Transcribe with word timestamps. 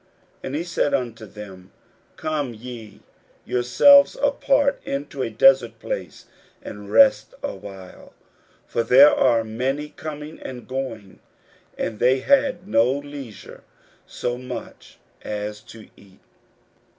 41:006:031 0.01 0.09
And 0.45 0.55
he 0.55 0.63
said 0.63 0.93
unto 0.95 1.25
them, 1.27 1.71
Come 2.17 2.53
ye 2.55 3.01
yourselves 3.45 4.17
apart 4.19 4.81
into 4.83 5.21
a 5.21 5.29
desert 5.29 5.77
place, 5.77 6.25
and 6.63 6.91
rest 6.91 7.35
a 7.43 7.53
while: 7.55 8.11
for 8.65 8.81
there 8.81 9.15
were 9.15 9.43
many 9.43 9.89
coming 9.89 10.39
and 10.39 10.67
going, 10.67 11.19
and 11.77 11.99
they 11.99 12.21
had 12.21 12.67
no 12.67 12.91
leisure 12.91 13.61
so 14.07 14.39
much 14.39 14.97
as 15.21 15.61
to 15.69 15.87
eat. 15.95 16.19